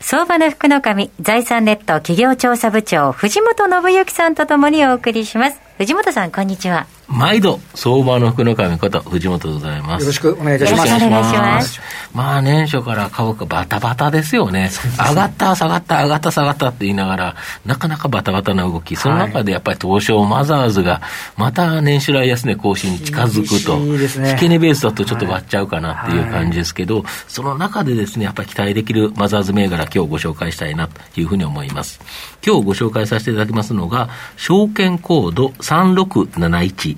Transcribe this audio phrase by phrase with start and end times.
[0.00, 5.60] 相場の福の神、財産ネット企業調査部長、藤本信之さんとともにお送りします。
[5.78, 6.86] 藤本さん、こんにちは。
[7.08, 10.02] 毎度、相場の福の神こと、藤本でございます。
[10.02, 10.88] よろしくお願いいたします。
[10.88, 11.80] よろしくお願いします。
[12.12, 14.70] まあ、年初から株価バタバタですよね。
[15.08, 18.94] 上がった、下がった、上がった、下がったって言いながら、なかなかバタバタな動き。
[18.96, 21.00] その中でやっぱり東証マザーズが、
[21.36, 23.78] また年初来安値更新に近づくと。
[24.28, 32.00] 引け値ベースだとちょっと割っちゃうかなっていう感じですけど、その中でですね、やっぱり期待できるマザーズ銘柄、今日ご紹介したいなというふうに思います。
[32.46, 36.96] 今日ご紹介させていただきますのが、証券コード3671。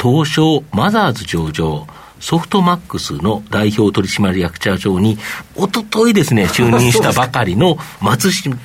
[0.00, 1.86] 東証マザーズ上場、
[2.18, 5.18] ソフトマックスの代表取締役社長に、
[5.56, 8.56] おとといですね、就任したばかりの 松島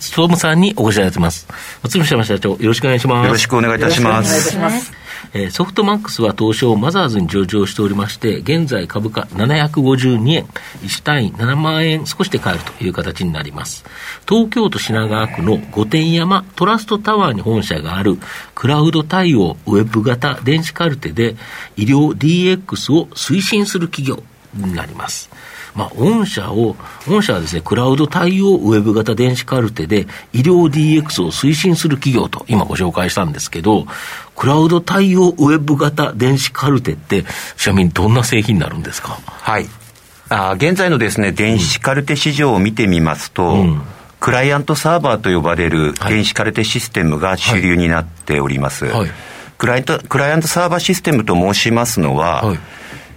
[0.00, 1.46] 務さんにお越しいただいてます。
[1.82, 3.26] 松島社長、よろしくお願いします。
[3.26, 5.03] よろしくお願いいたします。
[5.32, 10.44] えー、ソフトマックスは東証マザーズに上場しておりまして、現在株価752円、
[10.82, 13.84] 1単位7万円少しで買えるという形になります。
[14.28, 18.18] 東京都品川区の御殿山トラストタワーに本社がある
[18.54, 21.36] クラウド対応ウェブ型電子カルテで
[21.76, 24.22] 医療 DX を推進する企業
[24.54, 25.30] になります。
[25.74, 26.76] まあ、御社を、
[27.08, 33.86] 御社はですね、クラウド対応ウェブ型電子カルテで医療 DX を推進する企業と今ご紹介したんですけど、
[34.36, 37.24] クラウド対応ウェブ型電子カルテって、
[37.56, 39.18] ちなみにどんな製品になるんですか？
[39.26, 39.66] はい。
[40.28, 43.82] あ現在のですね、電子カルテ市場を見てみますと、うん、
[44.20, 48.86] クライアントサーバーと呼ばれる電子カルテシステムが主流になっております。
[48.86, 49.00] はい。
[49.00, 49.10] はい、
[49.58, 52.58] クライアントクライアントサーバーシステムと申しますのは、はい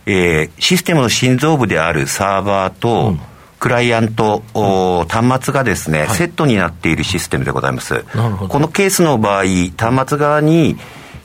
[0.07, 3.19] えー、システムの心臓部であるサーバーと、うん
[3.59, 4.59] クライアント、う
[5.03, 8.03] ん、端末がですね、はい、セットになっているシステムでございます。
[8.03, 9.45] このケースの場合、
[9.75, 10.77] 端末側に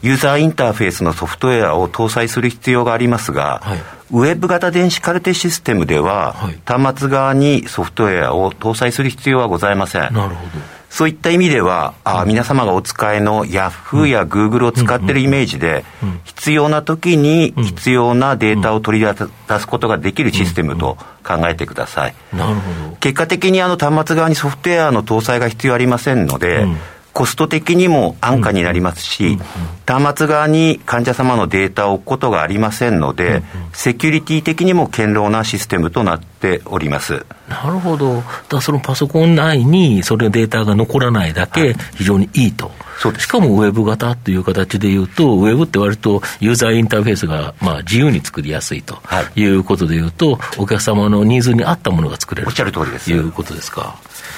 [0.02, 3.78] ユーザーインターフェースのソフトウェアを搭載する必要がありますが、はい、
[4.10, 10.02] ウェブ型電子カルテシステムでは、はい、端末側にソフトウェアを搭載する必要はございません。
[10.02, 10.81] なるほど。
[10.92, 15.86] そういった意味では、あ皆様がお使いのヤフーやグーグルを使ってるイメージで、
[16.24, 22.14] 必要な時に必要なデータを取り出すことができるシステムと考えてください。
[22.34, 22.96] なるほど。
[22.96, 26.66] 結果的にあの端末側にソフトウェアの搭載が必要ありませんので、
[27.14, 29.38] コスト的にも安価になりますし、
[29.86, 33.42] 端末側に患者様のデータを置くことがありませんので、
[33.72, 37.24] セキュリティ的にも堅牢なシステムとなっております。
[37.52, 38.22] なるほど。
[38.48, 42.72] だそのパソコン内にそれデータが残らないだけ非常にいいと。
[43.00, 48.98] そうしかもウェブ型っていう形でいうと、ウェブって割とユーザーインターフェースがまあ自由に作りやすいと
[49.36, 49.52] い。
[49.52, 52.62] うことでいうと、お客様のニーズに合ったものが作れると
[53.10, 53.96] いうことですか。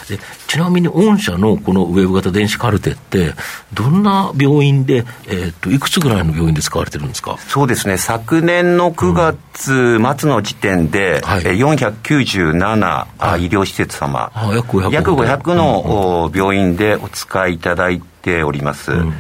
[0.08, 3.32] でちなみに御社のこのウェブ型電子カルテって、
[3.72, 7.38] どんな病院で、えー、っといくつぐらいの病院で使われてるんですか？
[7.38, 18.92] そうですね、昨年の9月末の時点で、うんはい、497、はい、医療施設様、約 500, 約500の、うん、病院でお使いいただいております。
[18.92, 19.12] うん。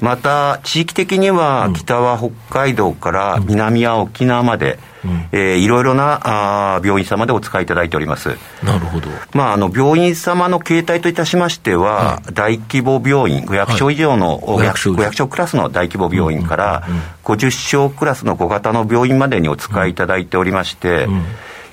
[0.00, 8.36] また、地域的には、北は北海道から南は沖縄まで、うん、えー、いろいろなあ病院様でお使いいただいております。
[8.62, 9.08] なるほど。
[9.32, 21.24] まあ、あの、病院様の形態といたしましては、はい、大規模病院、500床以上の、はい、500, 500床クラスの大規模病院から、うんうんうん、50床クラスの小型の病院までにお使いいただいておりまして、うん、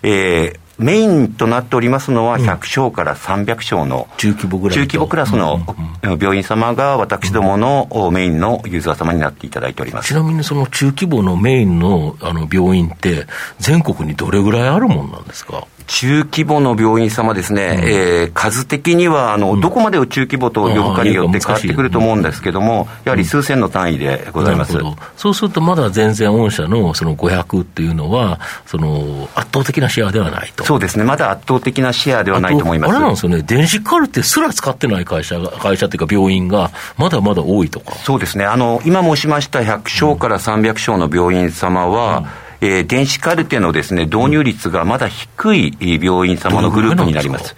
[0.01, 5.61] えーメインとなっておりますのは、100床から300床の中規模ぐらい中規模クラスの
[6.03, 10.09] 病院様が、私どものメインのユーザー様になっていただいております。
[10.09, 13.25] ちなみにその中規模のメインのあの病院って、
[13.59, 15.65] 全国にどれぐらいあるもんなんですか？
[15.87, 30.63] 中規模の病院様ですね、うん、えー、数的にはあの、うん、どこまでを中規模と呼ぶかによって変わってくると思うんですけども、やはり数千の単位でございます、うん、そうすると、まだ全然御社のその500っていうのは、その圧倒的なシェアではないと。
[30.63, 32.91] そうですね、まだ圧倒的なシェアではないと思います。
[32.91, 37.95] あれなんですよね、電子カルテすら使ってない会社が、会社っていうか、病院がまだまだ多いとか。
[37.95, 47.55] そうですね、あの今申しました100床から300床の病院様は、えー、電子カルテのですね、導入率がまだ低い病院様のグループになります。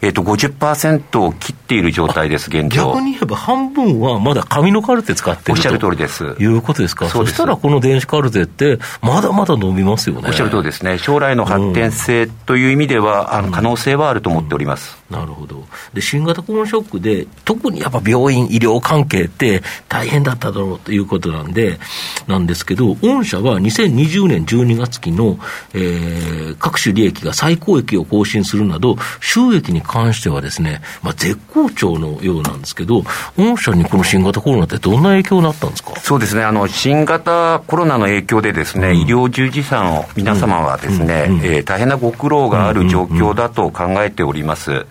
[0.00, 2.92] えっ、ー、と、50%を切っっている状態です、現状。
[2.92, 6.24] 逆に言えば半分はまだ紙のカルテ使ってるおっしゃる通りです。
[6.38, 7.08] いうことですか？
[7.08, 10.28] そしたらこの電子カルテって、まだまだ伸びますよね。
[10.28, 10.98] おっしゃる通りですね。
[10.98, 14.96] 将来の発展性という意味では、うん、あの可能性はあると思っております。
[15.10, 15.64] なるほど。
[15.94, 21.78] で、新型コロナショックで、特にやっぱ病院、医療関係って大変だっただろうということなんで、
[22.26, 25.38] なんですけど、御社は2020年12月期の、
[25.74, 33.02] えー、各種利益が最高益を更新するなど、収益に関してはですね、まあ、絶好調のようなんですけど、
[33.36, 35.96] 御社にこの新型コロナってどんな影響になったんですか？
[36.00, 41.36] そうですね、あの、新型コロナの影響でですね、うん、医療従事者の皆様はですね、うん。
[41.38, 44.86] うん、えー、大変なご苦労がある状況だと考えております。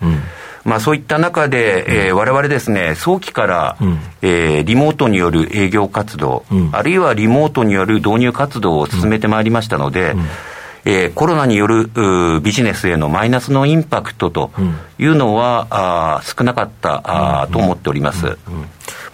[0.64, 10.26] まあ、そういった中で、えー、われですね、早期から、うん、えー、リモートによる営業活動、うん、あるいはリモートによる導入活動を進めてまいりましたので、うん
[10.86, 11.90] えー、コロナによる
[12.40, 14.52] ビジネスへのマイナスのインパクトと
[14.98, 18.38] いうのは、うん、あ少なかったあ、と思っております。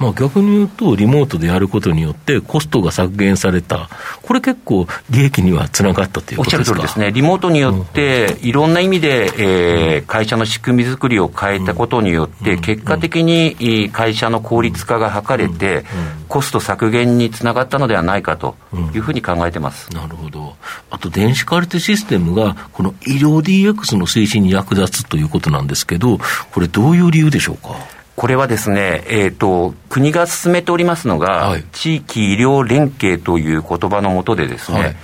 [0.02, 3.88] まあ、逆に言うと、リモートでやることによって、コストが削減された、
[4.22, 6.80] これ結構、利益にはつながったということですか？
[6.80, 15.84] おっしゃる通りですね、リモートによって、いろんな意味で、えー、会社の仕組み作りを変えたことによって、結果的に会社の効率化が図れて、
[16.28, 18.56] コスト削減につながったのではないかと
[18.94, 20.56] いうふうに考えてます、なるほど、
[20.90, 26.18] あと電子カルテシステムが、この医療 DX の推進に役立つということなんですけど、
[26.50, 27.76] これ、どういう理由でしょうか？
[28.22, 34.96] これはですね、えっ、ー、と、国が進めておりますのが、はい、地域医療連携という言葉のもとでですね、はい、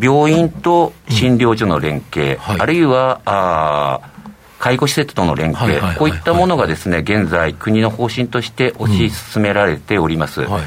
[0.00, 4.00] 病院と診療所の連携、うん、あるいは、あ
[4.60, 10.42] 介護施設との連携、こういったものがですね、現在、国の方針として推し進められております。
[10.42, 10.62] うんはい、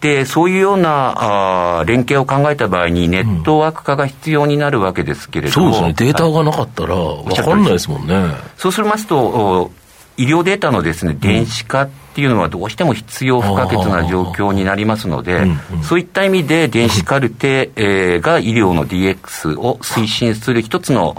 [0.00, 8.34] で、そういうようなあ連携を考えた場合に、ネットワーク化が必要になるわけですけれども、うん、そうですね、データがなかったら分かんないですもんね。
[8.56, 9.70] そうしますと、
[10.18, 15.46] 医療データのですね、電子化っていうのはどうしても必要不可欠な状況になりますので、
[15.84, 21.14] そういった意味で電子カルテ、えが医療の DX を推進する一つの、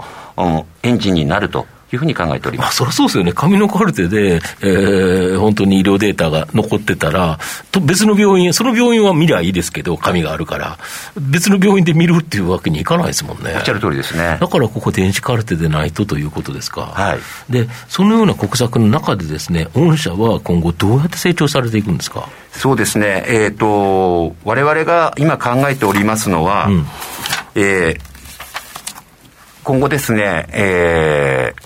[0.82, 2.76] エンジンになるというふうに考えております。
[2.76, 3.32] そりゃそうですよね。
[3.32, 7.38] 紙のカルテで、えー、本当に医療データが残ってたら、
[7.72, 10.78] と別の病院、その病院は見りゃいいですけど、紙があるから、
[11.20, 13.54] 別の病院で見るっていうわけにいかないですもんね。
[13.56, 14.38] おっしゃる通りですね。
[14.40, 16.82] だからここ電子カルテでないとということですか。
[16.82, 17.52] はい。
[17.52, 22.28] で、そのような国策の中でですね、御社は今後どうやって成長されていくんですか？
[22.52, 23.24] そうですね。
[23.26, 26.86] えっ、ー、と、我々が今考えておりますのは、うん、
[27.56, 28.10] えー
[29.62, 31.59] 今後ですね、えー、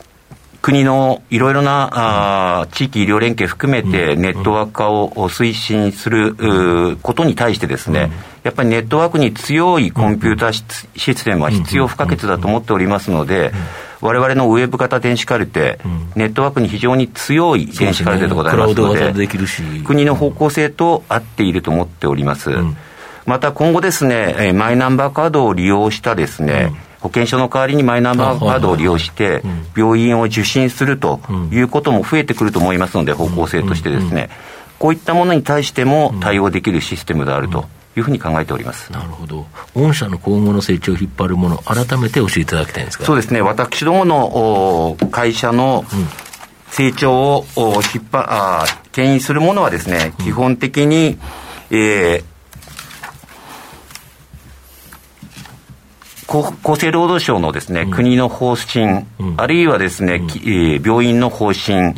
[0.65, 8.11] 国のいろいろなあ地域医療連携含めてネットワーク化を推進することに対してですね、
[8.45, 10.53] やっぱりネットワークに強いコンピューター
[10.97, 13.53] システムは必要不可欠だと思っておりますので、
[14.01, 15.81] われわれのウェブ型電子カルテ、
[16.17, 19.13] ネットワークに非常に強い電子カルテでございますので、
[19.85, 22.49] 国の方向性と合っていると思っております。
[23.27, 26.73] また今後ですね、マイナンバーカードを利用したですね、
[27.05, 29.43] 保険証の代わりにマイナンバーカードを利用して、
[29.77, 31.21] 病院を受診すると
[31.53, 34.31] いうことも増えてくると思いますので、方向性としてですね、
[34.79, 37.67] こういったものに対しても対応できるシステムであると。
[37.97, 38.91] いうふうに考えております。
[38.91, 45.85] なるほど、御社の今後の成長を引っ張るもの、改めて教えていただきたいんですかそうですね、私どもの会社の
[46.71, 47.45] 成長を
[47.95, 51.19] 引っ張あ牽引するものはですね、基本的に、
[51.71, 52.25] えー、
[56.41, 58.85] 厚生労働省のですね、うん、国の方針、
[59.19, 60.23] うん、あるいはですね、
[60.85, 61.95] 病院の方針、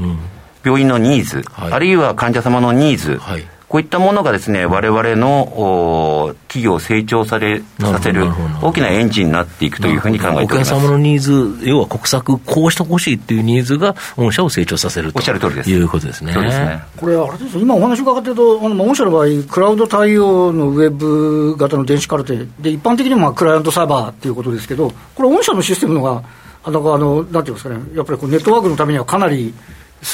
[0.65, 8.29] 病院のニーズ、はい、あるいは患者様のニーズ、はいこういったものがですね、われわれの企業を成長されさせる
[8.63, 10.73] 大きなエンジンになっていくというふうに考えております。
[10.73, 15.19] お客様のニーズ、要は国策、こうしてほしいっていうニーズが、御社を成長させると。
[15.19, 15.71] おっしゃる通りです。
[15.71, 16.33] いうことですね。
[16.33, 16.81] そうですね。
[16.97, 26.23] これ、あれです今お話伺ってると、あの御社の場合、クラウド対応のウェブ型の電子カルテで、一般的にもクライアントサーバーっていうことですけど、これ、御社のシステムのが、
[26.67, 29.55] あのあのなんていうんですかね、やっぱりこうネットワークのためにはかなり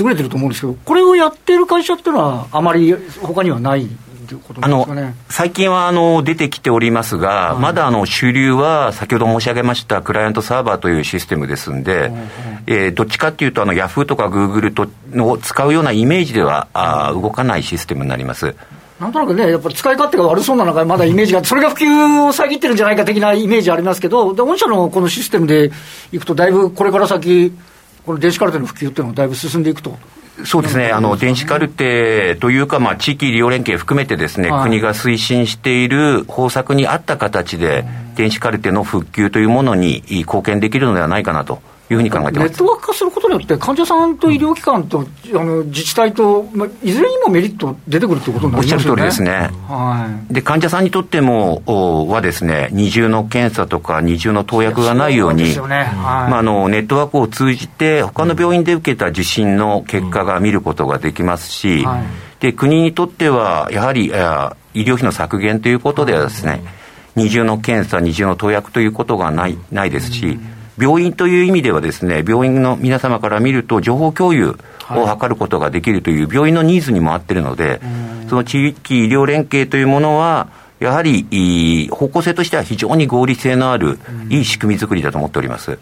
[0.00, 3.88] 優れてると思うんですけど、これをやってる会社っていうのは、あまり他にはない
[4.62, 4.86] あの
[5.28, 12.10] 最近はあの出てきておりますが、はい、まだあの主流は先ほど申し上げましたクライアントサーバーというシステムですんで、
[12.66, 18.54] えー、どっちかっていうとあのヤフーとかグーグルとを使うようなイメージでは、あ動かないシステムになります。
[19.00, 25.72] なんとなくね、やっぱり使い勝手が悪そうな中、まだイメージが、それが普及を遮ってるんじゃないか的なイメージありますけど、で御社のこのシステムで
[26.12, 27.52] いくと、だいぶこれから先、
[28.04, 29.96] この電子カルテの普及っていうのはだいぶ進んでいくと。
[30.44, 37.84] そうですね、あの電子カルテというか、まあ、地域医療連携含めてですね、はい、国が推進している方策に合った形で、
[38.16, 42.50] 電子カルテの復旧というものに貢献できるのではないかなといいうふうに考えてます。
[42.50, 49.02] ネットワーク化することによって、患者さんと医療機関と、うん、あの自治体と、まあ、いずれにもメリット出てくるということになりますよね。
[49.02, 49.50] おっしゃる通りですね。
[49.68, 55.76] はい、で患者さんにとってもおはですね、二重の検査とか二重の投薬がないように、うね。
[55.76, 55.86] はい、
[56.30, 62.02] まあ、あのネットワークを通じて、他の病院で受けた受診の結果が見ることができますし、はい、
[62.40, 66.62] で国にとっては、やはり医療費の削減ということではですね、
[67.14, 70.38] 二重の検査、二重の投薬ということがないないですし、
[70.82, 74.56] 病院という意味ではですね、病院の皆様から見ると、情報共有を
[75.20, 77.80] 図ることができるという病院のニーズにも合っているので、
[78.28, 80.48] その地域医療連携というものは、
[80.80, 85.78] やはり方向性としては非常に合理性のある、いい仕組み作りだと思っております。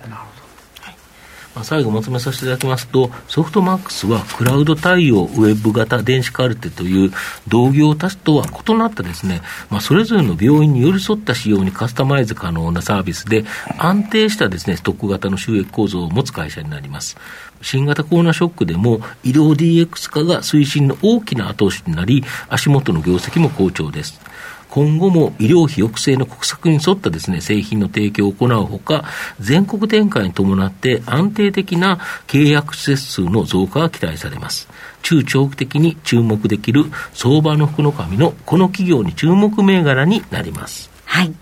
[1.55, 7.13] まあ、最後まとめさせていただきますと、ソフトマックスはクラウド対応ウェブ型電子カルテという
[7.49, 13.45] 同業他社とは異なったですね、まあ、それぞれの病院に寄り添った仕様にカスタマイズ可能なサービスで、
[13.79, 17.17] 安定したですね、ストック型の収益構造を持つ会社になります。
[17.63, 24.21] 新型コロナショックでも医療 DX 化が推進の大きな後押しになり、足元の業績も好調です。
[24.71, 29.05] 今後も医療費抑制の国策に沿ったですね、製品の提供を行うほか、
[29.41, 34.69] 全国展開に伴って安定的な契約施設数の増加が期待されます。
[35.03, 40.91] 中長期的に注目できる相場の福の神のこの企業に注目銘柄になります。
[41.05, 41.35] はい。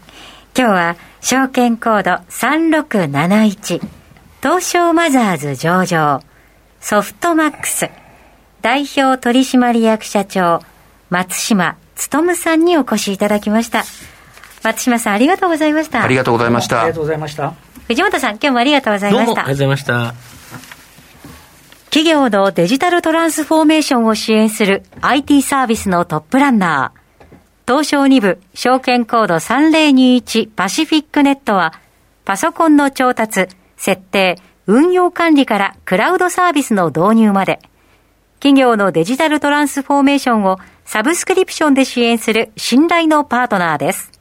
[0.57, 3.81] 今日は証券コード3671
[4.43, 6.23] 東証マザーズ上場
[6.81, 7.91] ソフトマックス
[8.61, 10.61] 代表取締役社長
[11.11, 13.85] 松島努さんにお越しいただきました。
[14.63, 16.03] 松島さん、ありがとうございました。
[16.03, 16.81] ありがとうございました。
[16.81, 17.55] ありがとうございました。
[17.89, 19.27] 藤本さん、今日もありがとうございました。
[19.27, 20.15] どうもありがとうございました。
[21.91, 26.99] 企業のデジタルトランスフォーメーションを支援する IT サービスのトップランナー、
[27.67, 31.73] 東証2部証券コード3021パシフィックネットは、
[32.25, 37.59] パソコンの調達、設定、運用管理からクラウドサービスの導入まで、
[38.39, 44.13] 企業のデジタルトランスフォーメーションをサブスクリプションで支援する信頼のパートナーです。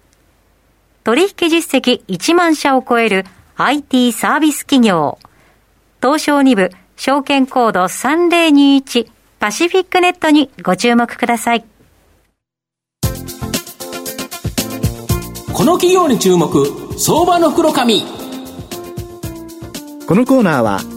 [1.03, 5.19] 取引実績1万社を超える IT サービス企業。
[6.01, 9.07] 東証2部証券コード3021
[9.39, 11.63] パシフィックネットにご注目ください。
[15.53, 16.65] この企業に注目、
[16.97, 18.03] 相場の袋紙。
[20.07, 20.96] このコーナーは